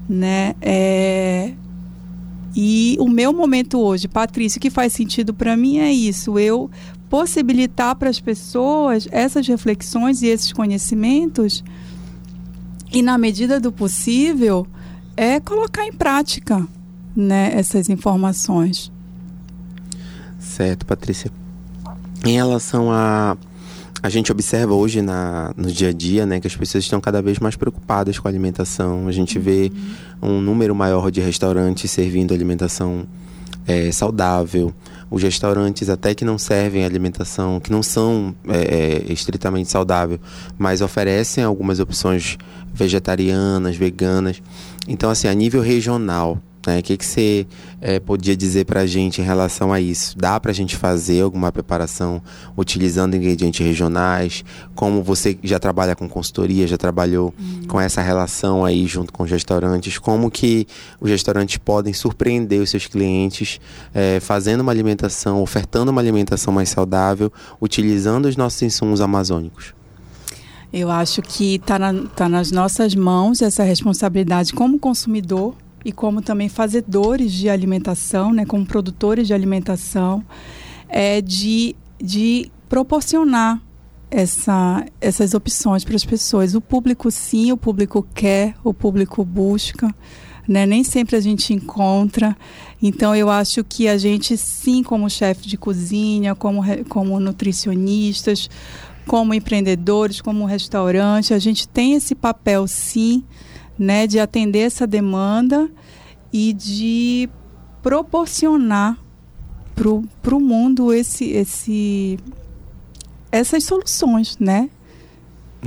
[0.07, 0.55] né?
[0.61, 1.51] É...
[2.55, 6.39] E o meu momento hoje, Patrícia, o que faz sentido para mim é isso.
[6.39, 6.71] Eu
[7.09, 11.63] possibilitar para as pessoas essas reflexões e esses conhecimentos
[12.91, 14.65] e na medida do possível
[15.17, 16.65] é colocar em prática
[17.15, 18.91] né, essas informações.
[20.39, 21.31] Certo, Patrícia.
[22.25, 23.37] Em relação a
[24.05, 27.23] a gente observa hoje na, no dia a dia né, que as pessoas estão cada
[27.23, 29.07] vez mais preocupadas com a alimentação.
[29.07, 29.71] A gente vê
[30.21, 30.37] uhum.
[30.37, 33.07] um número maior de restaurantes servindo alimentação
[33.65, 34.71] é, saudável,
[35.09, 40.19] os restaurantes até que não servem alimentação, que não são é, é, estritamente saudável,
[40.55, 42.37] mas oferecem algumas opções
[42.71, 44.39] vegetarianas, veganas.
[44.87, 46.79] Então, assim, a nível regional, né?
[46.79, 47.47] O que, que você
[47.81, 50.17] é, podia dizer para a gente em relação a isso?
[50.17, 52.21] Dá para a gente fazer alguma preparação
[52.57, 54.43] utilizando ingredientes regionais?
[54.73, 57.67] Como você já trabalha com consultoria, já trabalhou uhum.
[57.67, 59.97] com essa relação aí junto com os restaurantes?
[59.97, 60.67] Como que
[60.99, 63.59] os restaurantes podem surpreender os seus clientes
[63.93, 69.73] é, fazendo uma alimentação, ofertando uma alimentação mais saudável, utilizando os nossos insumos amazônicos?
[70.73, 76.19] Eu acho que está na, tá nas nossas mãos essa responsabilidade como consumidor e como
[76.19, 80.25] também fazedores de alimentação, né, como produtores de alimentação,
[80.89, 83.61] é de, de proporcionar
[84.09, 86.55] essa, essas opções para as pessoas.
[86.55, 89.93] O público sim, o público quer, o público busca,
[90.47, 90.65] né?
[90.65, 92.35] nem sempre a gente encontra.
[92.81, 98.49] Então eu acho que a gente sim, como chefe de cozinha, como, como nutricionistas,
[99.05, 103.23] como empreendedores, como restaurante, a gente tem esse papel sim,
[103.77, 105.69] né, de atender essa demanda
[106.31, 107.29] e de
[107.81, 108.97] proporcionar
[109.75, 112.17] para o mundo esse, esse,
[113.31, 114.69] essas soluções, né?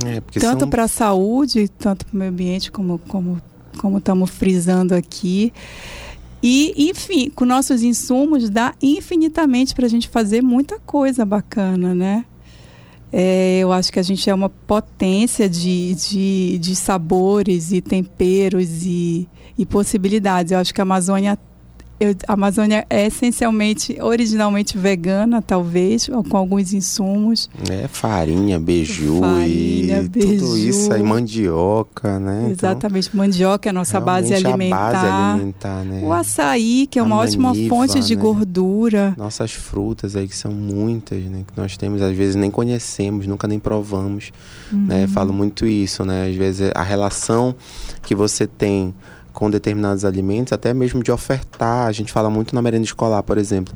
[0.05, 0.69] É, tanto são...
[0.69, 3.41] para a saúde, tanto para o meio ambiente, como como
[3.77, 5.53] como estamos frisando aqui.
[6.41, 12.25] E, enfim, com nossos insumos dá infinitamente para a gente fazer muita coisa bacana, né?
[13.11, 18.85] É, eu acho que a gente é uma potência de, de, de sabores e temperos
[18.85, 20.51] e, e possibilidades.
[20.51, 21.37] Eu acho que a Amazônia
[21.99, 27.49] eu, a Amazônia é essencialmente, originalmente vegana, talvez, com alguns insumos.
[27.69, 30.45] É, farinha, beiju farinha, e beiju.
[30.45, 32.49] tudo isso aí, mandioca, né?
[32.51, 34.91] Então, Exatamente, então, mandioca é a nossa base alimentar.
[34.93, 36.01] base alimentar né?
[36.03, 38.21] O açaí, que é uma a ótima maniva, fonte de né?
[38.21, 39.13] gordura.
[39.17, 41.43] Nossas frutas aí, que são muitas, né?
[41.45, 44.31] Que nós temos, às vezes nem conhecemos, nunca nem provamos,
[44.71, 44.77] né?
[44.77, 44.85] uhum.
[45.01, 45.07] né?
[45.07, 46.29] Falo muito isso, né?
[46.29, 47.55] Às vezes a relação
[48.03, 48.93] que você tem
[49.33, 51.87] com determinados alimentos, até mesmo de ofertar.
[51.87, 53.73] A gente fala muito na merenda escolar, por exemplo.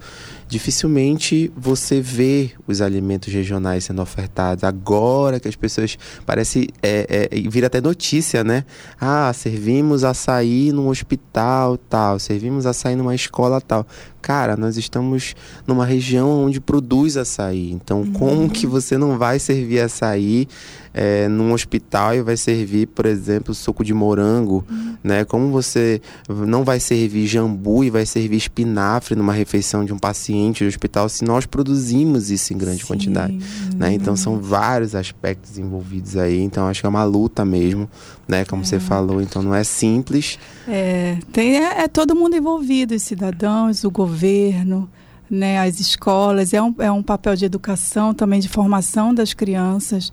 [0.48, 4.64] Dificilmente você vê os alimentos regionais sendo ofertados.
[4.64, 5.98] Agora que as pessoas.
[6.26, 6.70] Parece.
[6.82, 8.66] É, é, vira até notícia, né?
[9.00, 13.88] Ah, servimos açaí num hospital tal, servimos açaí numa escola tal.
[14.24, 15.36] Cara, nós estamos
[15.68, 17.74] numa região onde produz açaí.
[17.74, 18.14] Então, uhum.
[18.14, 20.48] como que você não vai servir açaí
[20.94, 24.96] é, num hospital e vai servir, por exemplo, suco de morango, uhum.
[25.04, 25.26] né?
[25.26, 30.64] Como você não vai servir jambu e vai servir espinafre numa refeição de um paciente
[30.64, 32.88] do hospital se nós produzimos isso em grande Sim.
[32.88, 33.38] quantidade,
[33.76, 33.92] né?
[33.92, 36.42] Então são vários aspectos envolvidos aí.
[36.42, 37.90] Então acho que é uma luta mesmo,
[38.28, 38.46] né?
[38.46, 38.66] Como é.
[38.66, 39.22] você falou.
[39.22, 40.40] Então não é simples.
[40.68, 44.90] É, tem, é, é todo mundo envolvido, os cidadãos, o governo
[45.30, 50.12] né, as escolas, é um, é um papel de educação, também de formação das crianças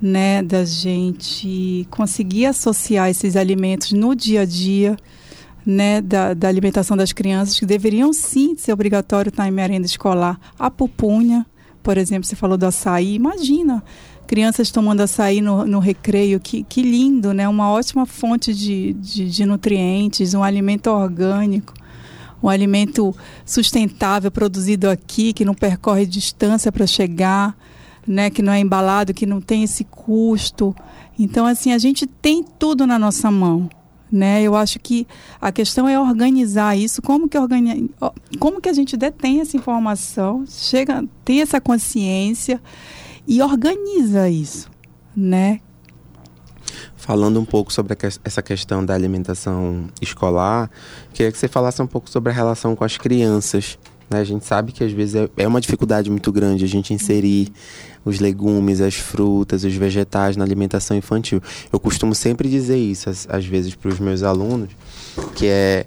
[0.00, 4.96] né, da gente conseguir associar esses alimentos no dia a dia,
[5.64, 10.38] né, da, da alimentação das crianças, que deveriam sim ser obrigatório estar em merenda escolar.
[10.58, 11.46] A pupunha,
[11.84, 13.84] por exemplo, você falou do açaí, imagina,
[14.26, 19.30] crianças tomando açaí no, no recreio, que, que lindo, né, uma ótima fonte de, de,
[19.30, 21.72] de nutrientes, um alimento orgânico
[22.42, 23.16] um alimento
[23.46, 27.56] sustentável produzido aqui, que não percorre distância para chegar
[28.06, 30.74] né, que não é embalado, que não tem esse custo.
[31.18, 33.68] Então, assim, a gente tem tudo na nossa mão.
[34.14, 34.42] Né?
[34.44, 35.08] Eu acho que
[35.40, 37.84] a questão é organizar isso, como que, organiza,
[38.38, 42.62] como que a gente detém essa informação, chega, tem essa consciência
[43.26, 44.70] e organiza isso,
[45.16, 45.58] né?
[46.94, 50.70] Falando um pouco sobre essa questão da alimentação escolar,
[51.12, 53.76] queria que você falasse um pouco sobre a relação com as crianças.
[54.08, 54.20] Né?
[54.20, 57.52] A gente sabe que às vezes é, é uma dificuldade muito grande a gente inserir
[58.04, 61.40] os legumes, as frutas, os vegetais na alimentação infantil.
[61.72, 64.70] Eu costumo sempre dizer isso, às, às vezes, para os meus alunos,
[65.34, 65.86] que é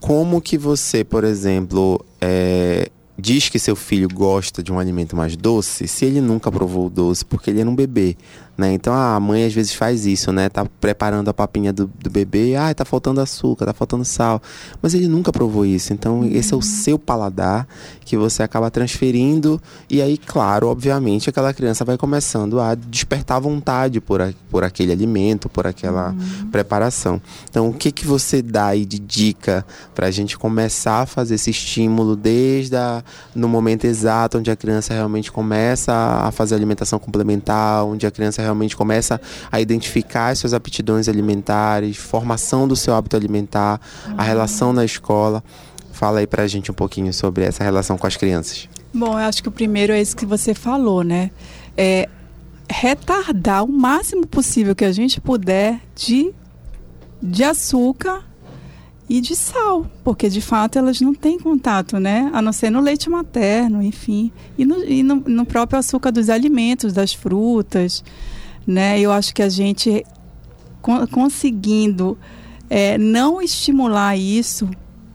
[0.00, 5.36] como que você, por exemplo, é, diz que seu filho gosta de um alimento mais
[5.36, 8.16] doce se ele nunca provou o doce, porque ele era um bebê.
[8.58, 8.72] Né?
[8.72, 10.48] Então a mãe às vezes faz isso, né?
[10.48, 14.42] Tá preparando a papinha do, do bebê, ah, tá faltando açúcar, tá faltando sal.
[14.82, 15.92] Mas ele nunca provou isso.
[15.92, 16.26] Então uhum.
[16.26, 17.68] esse é o seu paladar
[18.04, 19.62] que você acaba transferindo.
[19.88, 24.90] E aí, claro, obviamente, aquela criança vai começando a despertar vontade por, a, por aquele
[24.90, 26.50] alimento, por aquela uhum.
[26.50, 27.22] preparação.
[27.48, 31.36] Então, o que, que você dá aí de dica para a gente começar a fazer
[31.36, 33.04] esse estímulo desde a,
[33.36, 38.47] no momento exato onde a criança realmente começa a fazer alimentação complementar, onde a criança
[38.48, 43.80] realmente começa a identificar as suas aptidões alimentares, formação do seu hábito alimentar,
[44.16, 45.42] a relação na escola.
[45.92, 48.68] Fala aí pra gente um pouquinho sobre essa relação com as crianças.
[48.92, 51.30] Bom, eu acho que o primeiro é isso que você falou, né?
[51.76, 52.08] É
[52.70, 56.32] retardar o máximo possível que a gente puder de,
[57.22, 58.22] de açúcar
[59.08, 62.30] e de sal, porque de fato elas não têm contato, né?
[62.32, 66.28] A não ser no leite materno, enfim, e no, e no, no próprio açúcar dos
[66.28, 68.04] alimentos, das frutas
[68.68, 69.00] né?
[69.00, 70.04] Eu acho que a gente
[71.10, 72.18] conseguindo
[72.68, 74.68] é, não estimular isso,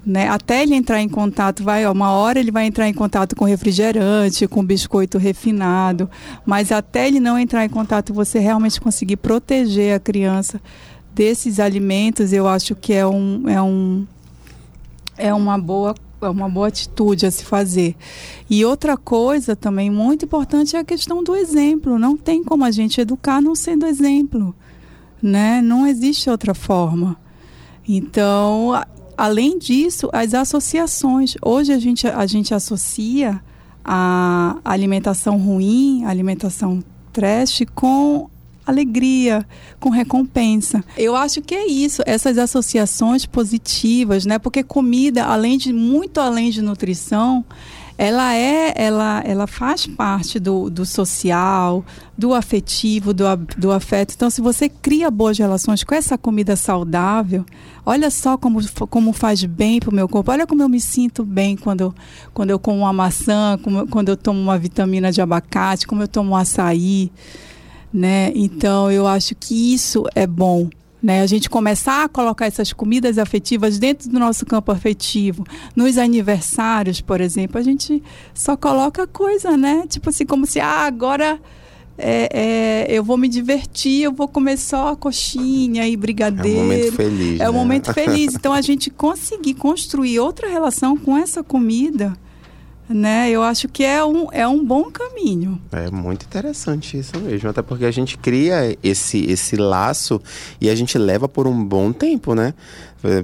[0.03, 0.27] né?
[0.27, 3.45] Até ele entrar em contato, vai, ó, uma hora ele vai entrar em contato com
[3.45, 6.09] refrigerante, com biscoito refinado,
[6.43, 10.59] mas até ele não entrar em contato, você realmente conseguir proteger a criança
[11.13, 14.07] desses alimentos, eu acho que é um é um
[15.15, 15.93] é uma boa
[16.25, 17.95] é uma boa atitude a se fazer.
[18.49, 21.97] E outra coisa também muito importante é a questão do exemplo.
[21.99, 24.55] Não tem como a gente educar não sendo exemplo,
[25.21, 25.61] né?
[25.61, 27.17] Não existe outra forma.
[27.87, 28.71] Então,
[29.17, 31.35] além disso, as associações.
[31.41, 33.41] Hoje a gente, a gente associa
[33.83, 38.29] a alimentação ruim, a alimentação trash, com
[38.65, 39.45] alegria,
[39.79, 40.83] com recompensa.
[40.97, 44.39] Eu acho que é isso, essas associações positivas, né?
[44.39, 47.45] Porque comida, além de muito além de nutrição,
[47.97, 51.85] ela é, ela, ela faz parte do, do social,
[52.17, 53.23] do afetivo, do,
[53.57, 54.13] do afeto.
[54.15, 57.45] Então, se você cria boas relações com essa comida saudável,
[57.85, 60.31] olha só como, como faz bem para o meu corpo.
[60.31, 61.93] Olha como eu me sinto bem quando,
[62.33, 66.07] quando eu como uma maçã, como, quando eu tomo uma vitamina de abacate, como eu
[66.07, 67.11] tomo um açaí.
[67.93, 68.31] Né?
[68.33, 70.69] Então, eu acho que isso é bom
[71.03, 71.21] né?
[71.21, 75.43] A gente começar a colocar essas comidas afetivas dentro do nosso campo afetivo.
[75.75, 78.01] Nos aniversários, por exemplo, a gente
[78.33, 79.83] só coloca coisa, né?
[79.89, 81.41] Tipo assim, como se, ah, agora
[81.97, 86.57] é, é, eu vou me divertir, eu vou comer só coxinha e brigadeiro.
[86.57, 87.39] É um momento feliz.
[87.41, 87.59] É um né?
[87.59, 88.33] momento feliz.
[88.43, 92.13] Então, a gente conseguir construir outra relação com essa comida
[92.93, 93.29] né?
[93.29, 95.59] Eu acho que é um, é um bom caminho.
[95.71, 100.21] É muito interessante isso mesmo, até porque a gente cria esse, esse laço
[100.61, 102.53] e a gente leva por um bom tempo, né?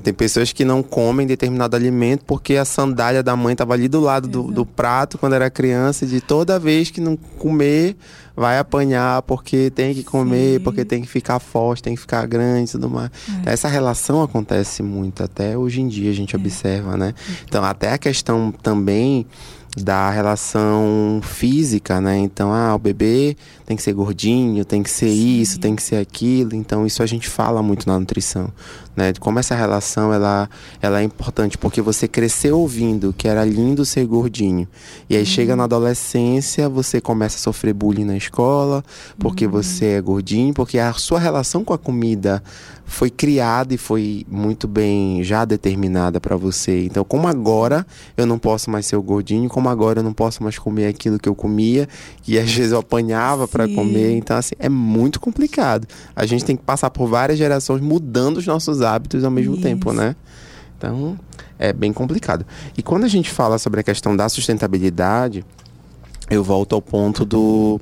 [0.04, 4.02] Tem pessoas que não comem determinado alimento porque a sandália da mãe estava ali do
[4.02, 7.96] lado do, do, prato quando era criança, e de toda vez que não comer,
[8.36, 10.64] vai apanhar porque tem que comer, Sim.
[10.66, 13.10] porque tem que ficar forte, tem que ficar grande e tudo mais.
[13.46, 13.54] É.
[13.54, 16.38] Essa relação acontece muito, até hoje em dia a gente é.
[16.40, 17.14] observa, né?
[17.48, 19.26] Então, até a questão também
[19.78, 22.18] da relação física, né?
[22.18, 25.42] Então, ah, o bebê tem que ser gordinho, tem que ser Sim.
[25.42, 26.56] isso, tem que ser aquilo.
[26.56, 28.52] Então, isso a gente fala muito na nutrição,
[28.96, 29.12] né?
[29.12, 30.50] De como essa relação ela,
[30.82, 34.68] ela é importante, porque você cresceu ouvindo que era lindo ser gordinho.
[35.10, 35.26] E aí uhum.
[35.26, 38.84] chega na adolescência, você começa a sofrer bullying na escola,
[39.20, 39.52] porque uhum.
[39.52, 42.44] você é gordinho, porque a sua relação com a comida
[42.90, 46.86] foi criada e foi muito bem já determinada para você.
[46.86, 47.86] Então, como agora
[48.18, 51.20] eu não posso mais ser o gordinho, como agora eu não posso mais comer aquilo
[51.20, 51.88] que eu comia,
[52.28, 55.88] e às vezes eu apanhava para comer, então assim, é muito complicado.
[56.16, 59.64] A gente tem que passar por várias gerações mudando os nossos hábitos ao mesmo Isso.
[59.64, 60.16] tempo, né?
[60.76, 61.18] Então,
[61.60, 62.46] é bem complicado.
[62.76, 65.46] E quando a gente fala sobre a questão da sustentabilidade,
[66.30, 67.80] eu volto ao ponto do,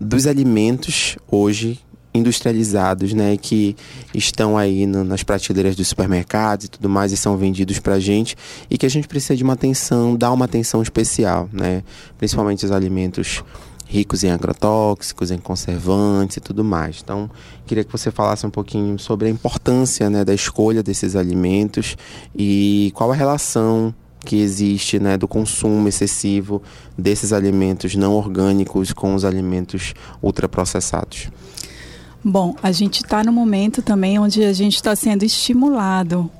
[0.00, 1.80] dos alimentos hoje
[2.18, 3.76] industrializados, né, que
[4.14, 8.00] estão aí no, nas prateleiras dos supermercados e tudo mais e são vendidos para a
[8.00, 8.36] gente
[8.70, 11.82] e que a gente precisa de uma atenção, dar uma atenção especial, né,
[12.18, 13.42] principalmente os alimentos
[13.86, 17.00] ricos em agrotóxicos, em conservantes e tudo mais.
[17.02, 17.30] Então,
[17.66, 21.96] queria que você falasse um pouquinho sobre a importância, né, da escolha desses alimentos
[22.36, 26.62] e qual a relação que existe né, do consumo excessivo
[26.96, 31.30] desses alimentos não orgânicos com os alimentos ultraprocessados.
[32.24, 36.30] Bom, a gente está no momento também onde a gente está sendo estimulado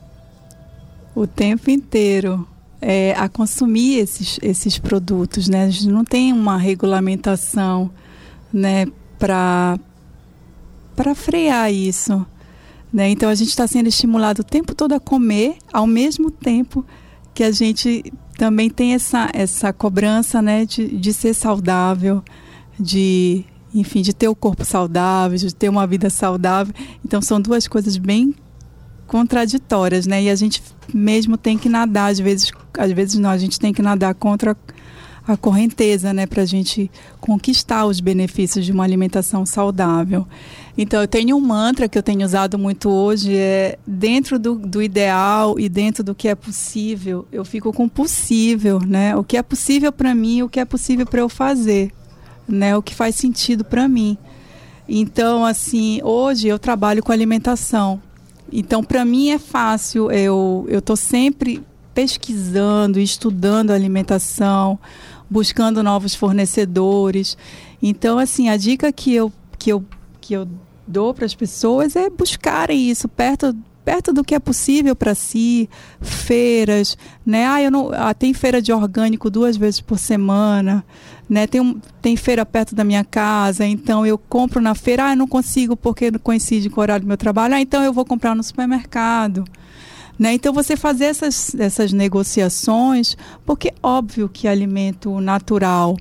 [1.14, 2.46] o tempo inteiro
[2.80, 5.64] é, a consumir esses, esses produtos, né?
[5.64, 7.90] A gente não tem uma regulamentação,
[8.52, 8.86] né,
[9.18, 9.78] para
[10.96, 12.26] para frear isso,
[12.92, 13.08] né?
[13.10, 16.84] Então a gente está sendo estimulado o tempo todo a comer, ao mesmo tempo
[17.32, 22.22] que a gente também tem essa essa cobrança, né, de, de ser saudável,
[22.78, 26.74] de enfim, de ter o corpo saudável, de ter uma vida saudável.
[27.04, 28.34] Então são duas coisas bem
[29.06, 30.22] contraditórias, né?
[30.22, 33.72] E a gente mesmo tem que nadar, às vezes, às vezes não, a gente tem
[33.72, 34.56] que nadar contra
[35.26, 40.26] a correnteza, né, para a gente conquistar os benefícios de uma alimentação saudável.
[40.76, 44.82] Então, eu tenho um mantra que eu tenho usado muito hoje, é dentro do, do
[44.82, 49.14] ideal e dentro do que é possível, eu fico com possível, né?
[49.16, 51.92] O que é possível para mim, o que é possível para eu fazer
[52.48, 52.76] né?
[52.76, 54.16] O que faz sentido para mim.
[54.88, 58.00] Então, assim, hoje eu trabalho com alimentação.
[58.50, 60.10] Então, para mim é fácil.
[60.10, 61.62] Eu eu tô sempre
[61.94, 64.78] pesquisando, estudando alimentação,
[65.28, 67.36] buscando novos fornecedores.
[67.82, 69.84] Então, assim, a dica que eu que eu
[70.20, 70.48] que eu
[70.86, 75.66] dou para as pessoas é buscarem isso perto perto do que é possível para si,
[75.98, 76.94] feiras,
[77.24, 77.46] né?
[77.46, 80.84] Ah, eu não, ah, tem feira de orgânico duas vezes por semana,
[81.28, 81.46] né?
[81.46, 85.10] Tem, um, tem feira perto da minha casa, então eu compro na feira.
[85.10, 87.54] Ah, não consigo porque não coincide com o horário do meu trabalho.
[87.54, 89.44] Ah, então eu vou comprar no supermercado.
[90.18, 90.32] Né?
[90.32, 93.16] Então, você fazer essas, essas negociações,
[93.46, 95.96] porque óbvio que alimento natural,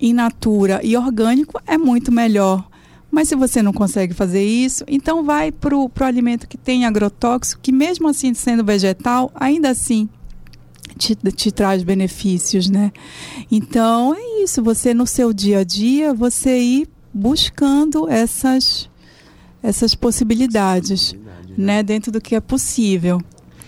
[0.00, 2.64] in natura e orgânico é muito melhor.
[3.10, 7.60] Mas se você não consegue fazer isso, então vai para o alimento que tem agrotóxico,
[7.60, 10.08] que mesmo assim sendo vegetal, ainda assim
[11.00, 12.92] te, te, traz benefícios, né?
[13.50, 18.88] Então é isso, você no seu dia a dia, você ir buscando essas,
[19.62, 21.76] essas possibilidades, possibilidade, né?
[21.76, 21.82] né?
[21.82, 23.20] Dentro do que é possível.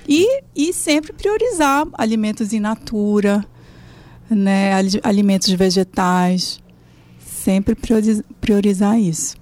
[0.07, 3.45] E, e sempre priorizar alimentos in natura,
[4.29, 4.73] né?
[5.03, 6.61] alimentos vegetais.
[7.19, 7.77] Sempre
[8.41, 9.37] priorizar isso.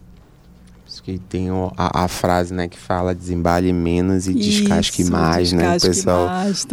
[1.03, 5.76] Que tem a, a, frase né, que fala desembale menos e isso, descasque mais, né?
[5.76, 6.28] O pessoal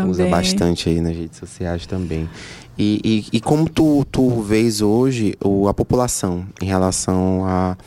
[0.07, 2.27] usa bastante aí nas redes sociais também.
[2.77, 7.77] E, e, e como tu, tu vês hoje o, a população em relação a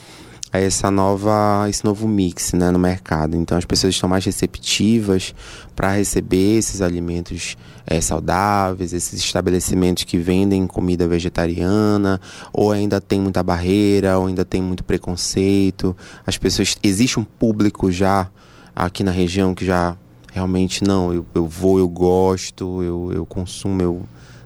[0.53, 3.37] a essa nova, esse novo mix né, no mercado.
[3.37, 5.35] Então as pessoas estão mais receptivas
[5.77, 12.21] para receber esses alimentos é, saudáveis, esses estabelecimentos que vendem comida vegetariana,
[12.53, 15.97] ou ainda tem muita barreira, ou ainda tem muito preconceito.
[16.27, 16.77] As pessoas.
[16.83, 18.29] Existe um público já
[18.75, 19.97] aqui na região que já
[20.33, 24.03] realmente não, eu, eu vou, eu gosto, eu, eu consumo, eu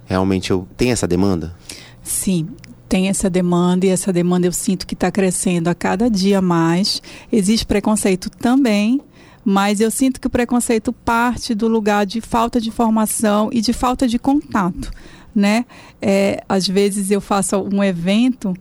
[0.07, 1.55] realmente eu tenho essa demanda?
[2.03, 2.49] Sim,
[2.95, 7.03] tem essa demanda e essa demanda eu sinto que está crescendo a cada dia mais.
[7.33, 9.01] Existe preconceito também,
[9.45, 13.73] mas eu sinto que o preconceito parte do lugar de falta de informação e de
[13.73, 14.93] falta de contato,
[15.35, 15.67] né?
[16.01, 18.55] É, às vezes eu faço um evento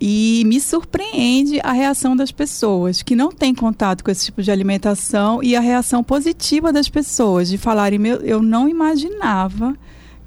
[0.00, 4.50] e me surpreende a reação das pessoas que não têm contato com esse tipo de
[4.50, 9.76] alimentação e a reação positiva das pessoas de falarem meu, eu não imaginava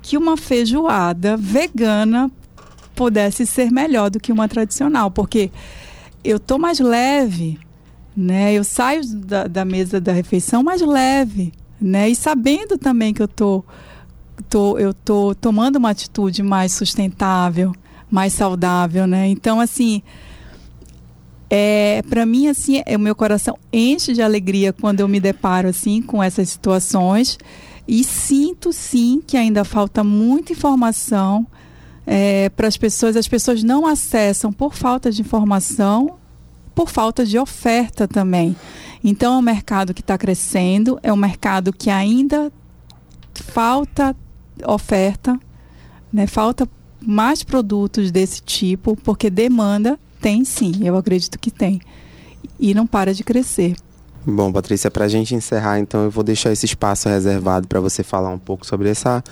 [0.03, 2.31] que uma feijoada vegana
[2.97, 5.51] pudesse ser melhor do que uma tradicional, porque
[6.23, 7.59] eu tô mais leve,
[8.15, 8.51] né?
[8.51, 12.09] Eu saio da, da mesa da refeição mais leve, né?
[12.09, 13.63] E sabendo também que eu tô,
[14.49, 17.71] tô eu tô tomando uma atitude mais sustentável,
[18.09, 19.27] mais saudável, né?
[19.27, 20.01] Então assim,
[21.51, 25.67] é, para mim assim, é, o meu coração enche de alegria quando eu me deparo
[25.67, 27.37] assim com essas situações
[27.87, 31.45] e sinto sim que ainda falta muita informação
[32.09, 36.15] é, para as pessoas, as pessoas não acessam por falta de informação,
[36.73, 38.55] por falta de oferta também.
[39.03, 42.49] Então é um mercado que está crescendo, é um mercado que ainda
[43.33, 44.15] falta
[44.65, 45.37] oferta,
[46.11, 46.25] né?
[46.25, 46.67] falta
[47.05, 51.81] mais produtos desse tipo, porque demanda tem sim, eu acredito que tem.
[52.57, 53.75] E não para de crescer.
[54.25, 58.01] Bom, Patrícia, para a gente encerrar, então eu vou deixar esse espaço reservado para você
[58.01, 59.23] falar um pouco sobre essa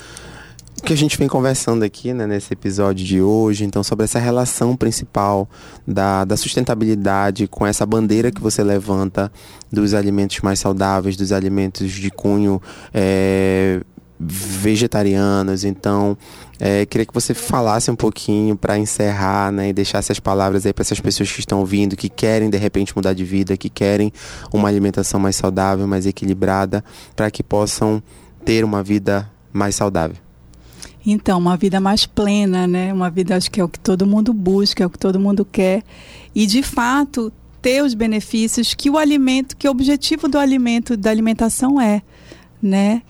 [0.83, 4.75] que a gente vem conversando aqui né, nesse episódio de hoje, então, sobre essa relação
[4.75, 5.49] principal
[5.87, 9.31] da, da sustentabilidade com essa bandeira que você levanta
[9.71, 12.61] dos alimentos mais saudáveis, dos alimentos de cunho
[12.93, 13.81] é,
[14.19, 15.63] vegetarianos.
[15.63, 16.17] Então,
[16.59, 20.73] é, queria que você falasse um pouquinho para encerrar né, e deixasse as palavras aí
[20.73, 24.11] para essas pessoas que estão ouvindo, que querem de repente mudar de vida, que querem
[24.53, 26.83] uma alimentação mais saudável, mais equilibrada,
[27.15, 28.03] para que possam
[28.43, 30.24] ter uma vida mais saudável.
[31.05, 32.91] Então, uma vida mais plena, né?
[32.91, 35.45] Uma vida, acho que é o que todo mundo busca, é o que todo mundo
[35.45, 35.83] quer.
[36.33, 37.31] E, de fato,
[37.61, 42.01] ter os benefícios que o alimento, que o objetivo do alimento, da alimentação é,
[42.61, 43.03] né?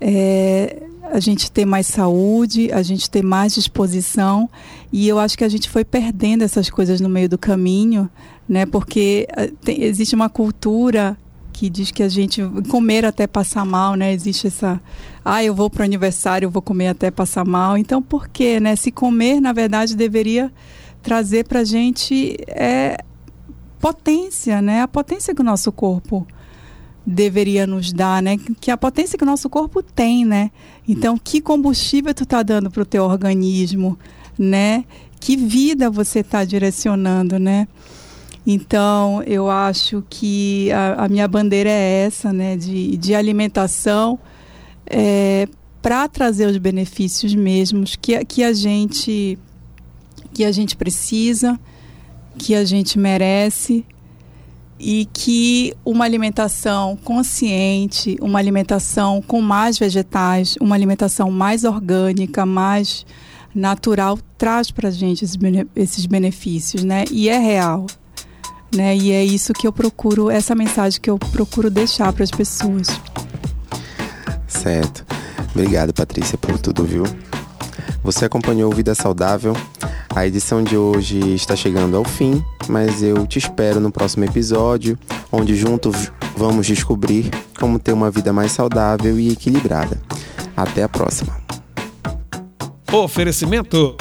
[0.00, 4.48] É, a gente ter mais saúde, a gente ter mais disposição.
[4.92, 8.08] E eu acho que a gente foi perdendo essas coisas no meio do caminho,
[8.48, 8.66] né?
[8.66, 11.16] Porque eh, tem, existe uma cultura
[11.60, 12.40] que diz que a gente
[12.70, 14.14] comer até passar mal, né?
[14.14, 14.80] Existe essa,
[15.22, 17.76] ah, eu vou para o aniversário, eu vou comer até passar mal.
[17.76, 18.74] Então, por quê, né?
[18.76, 20.50] Se comer, na verdade, deveria
[21.02, 22.96] trazer para a gente é,
[23.78, 24.80] potência, né?
[24.80, 26.26] A potência que o nosso corpo
[27.06, 28.38] deveria nos dar, né?
[28.58, 30.50] Que a potência que o nosso corpo tem, né?
[30.88, 33.98] Então, que combustível tu tá dando para o teu organismo,
[34.38, 34.82] né?
[35.20, 37.68] Que vida você está direcionando, né?
[38.52, 44.18] Então, eu acho que a, a, minha bandeira é essa, né, de, de alimentação,
[44.86, 45.46] é,
[45.80, 49.38] para trazer os benefícios mesmos que, que a gente
[50.32, 51.58] que a gente precisa,
[52.38, 53.84] que a gente merece
[54.78, 63.06] e que uma alimentação consciente, uma alimentação com mais vegetais, uma alimentação mais orgânica, mais
[63.54, 65.24] natural traz para a gente
[65.76, 67.04] esses benefícios, né?
[67.10, 67.86] E é real,
[68.74, 68.96] né?
[68.96, 72.88] E é isso que eu procuro, essa mensagem que eu procuro deixar para as pessoas.
[74.46, 75.04] Certo.
[75.54, 77.04] Obrigado, Patrícia, por tudo, viu?
[78.02, 79.54] Você acompanhou Vida Saudável.
[80.14, 84.98] A edição de hoje está chegando ao fim, mas eu te espero no próximo episódio,
[85.30, 90.00] onde juntos vamos descobrir como ter uma vida mais saudável e equilibrada.
[90.56, 91.38] Até a próxima.
[92.92, 93.96] Oferecimento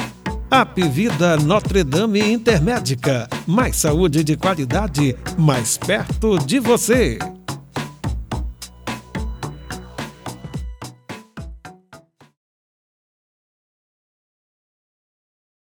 [0.51, 3.27] Apivida Notre Dame Intermédica.
[3.45, 7.19] Mais saúde de qualidade, mais perto de você.